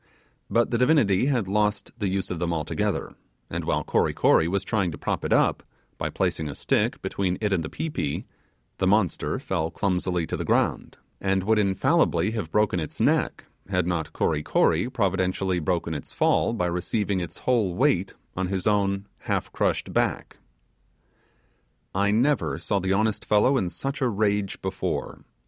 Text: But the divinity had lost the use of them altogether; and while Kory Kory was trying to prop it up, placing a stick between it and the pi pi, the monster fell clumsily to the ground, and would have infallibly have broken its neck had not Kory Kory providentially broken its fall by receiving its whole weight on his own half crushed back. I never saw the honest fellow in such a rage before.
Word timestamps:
But 0.49 0.71
the 0.71 0.79
divinity 0.79 1.27
had 1.27 1.47
lost 1.47 1.91
the 1.99 2.07
use 2.07 2.31
of 2.31 2.39
them 2.39 2.51
altogether; 2.51 3.13
and 3.51 3.65
while 3.65 3.83
Kory 3.83 4.15
Kory 4.15 4.47
was 4.47 4.63
trying 4.63 4.89
to 4.91 4.97
prop 4.97 5.23
it 5.23 5.31
up, 5.31 5.61
placing 6.15 6.49
a 6.49 6.55
stick 6.55 6.99
between 7.03 7.37
it 7.39 7.53
and 7.53 7.63
the 7.63 7.69
pi 7.69 7.87
pi, 7.87 8.25
the 8.79 8.87
monster 8.87 9.37
fell 9.37 9.69
clumsily 9.69 10.25
to 10.25 10.35
the 10.35 10.43
ground, 10.43 10.97
and 11.19 11.43
would 11.43 11.59
have 11.59 11.67
infallibly 11.67 12.31
have 12.31 12.51
broken 12.51 12.79
its 12.79 12.99
neck 12.99 13.45
had 13.69 13.85
not 13.85 14.11
Kory 14.11 14.41
Kory 14.41 14.89
providentially 14.89 15.59
broken 15.59 15.93
its 15.93 16.13
fall 16.13 16.53
by 16.53 16.65
receiving 16.65 17.19
its 17.19 17.37
whole 17.41 17.75
weight 17.75 18.15
on 18.35 18.47
his 18.47 18.65
own 18.65 19.05
half 19.25 19.51
crushed 19.51 19.93
back. 19.93 20.37
I 21.93 22.09
never 22.09 22.57
saw 22.57 22.79
the 22.79 22.91
honest 22.93 23.23
fellow 23.23 23.55
in 23.55 23.69
such 23.69 24.01
a 24.01 24.09
rage 24.09 24.63
before. 24.63 25.25